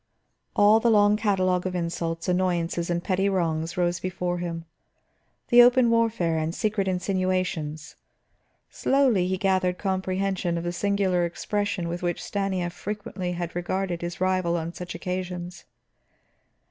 All 0.55 0.79
the 0.79 0.89
long 0.89 1.15
catalogue 1.15 1.67
of 1.67 1.75
insults, 1.75 2.27
annoyances 2.27 2.89
and 2.89 3.03
petty 3.03 3.29
wrongs 3.29 3.77
rose 3.77 3.99
before 3.99 4.39
him, 4.39 4.65
the 5.49 5.61
open 5.61 5.91
warfare 5.91 6.39
and 6.39 6.55
secret 6.55 6.87
insinuations; 6.87 7.95
slowly 8.71 9.27
he 9.27 9.37
gathered 9.37 9.77
comprehension 9.77 10.57
of 10.57 10.63
the 10.63 10.73
singular 10.73 11.23
expression 11.23 11.87
with 11.87 12.01
which 12.01 12.17
Stanief 12.23 12.73
frequently 12.73 13.33
had 13.33 13.55
regarded 13.55 14.01
his 14.01 14.19
rival 14.19 14.57
on 14.57 14.73
such 14.73 14.95
occasions. 14.95 15.65